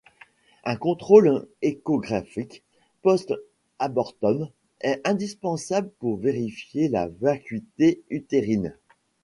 [0.63, 2.63] Un contrôle échographique
[3.03, 8.75] post-abortum est indispensable pour vérifier la vacuité utérine.